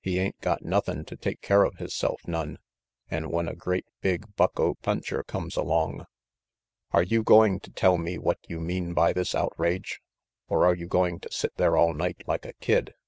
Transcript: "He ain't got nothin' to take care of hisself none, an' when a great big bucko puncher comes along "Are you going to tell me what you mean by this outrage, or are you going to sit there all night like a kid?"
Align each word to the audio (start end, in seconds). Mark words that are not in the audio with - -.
"He 0.00 0.18
ain't 0.18 0.40
got 0.40 0.64
nothin' 0.64 1.04
to 1.04 1.14
take 1.14 1.40
care 1.40 1.62
of 1.62 1.76
hisself 1.76 2.26
none, 2.26 2.58
an' 3.12 3.30
when 3.30 3.46
a 3.46 3.54
great 3.54 3.86
big 4.00 4.34
bucko 4.34 4.74
puncher 4.82 5.22
comes 5.22 5.56
along 5.56 6.04
"Are 6.90 7.04
you 7.04 7.22
going 7.22 7.60
to 7.60 7.70
tell 7.70 7.96
me 7.96 8.18
what 8.18 8.38
you 8.48 8.58
mean 8.58 8.92
by 8.92 9.12
this 9.12 9.36
outrage, 9.36 10.00
or 10.48 10.66
are 10.66 10.74
you 10.74 10.88
going 10.88 11.20
to 11.20 11.30
sit 11.30 11.54
there 11.58 11.76
all 11.76 11.94
night 11.94 12.24
like 12.26 12.44
a 12.44 12.54
kid?" 12.54 12.96